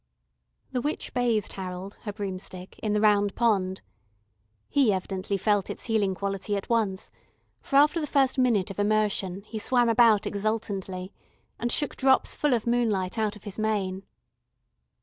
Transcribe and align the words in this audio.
The 0.71 0.81
witch 0.81 1.13
bathed 1.13 1.53
Harold, 1.53 1.93
her 2.05 2.11
broomstick, 2.11 2.79
in 2.79 2.93
the 2.93 3.01
Round 3.01 3.35
Pond. 3.35 3.81
He 4.67 4.91
evidently 4.91 5.37
felt 5.37 5.69
its 5.69 5.83
healing 5.85 6.15
quality 6.15 6.57
at 6.57 6.67
once, 6.69 7.11
for 7.61 7.75
after 7.75 8.01
the 8.01 8.07
first 8.07 8.39
minute 8.39 8.71
of 8.71 8.79
immersion, 8.79 9.43
he 9.43 9.59
swam 9.59 9.89
about 9.89 10.25
exultantly, 10.25 11.13
and 11.59 11.71
shook 11.71 11.95
drops 11.95 12.33
full 12.33 12.55
of 12.55 12.65
moonlight 12.65 13.19
out 13.19 13.35
of 13.35 13.43
his 13.43 13.59
mane. 13.59 14.01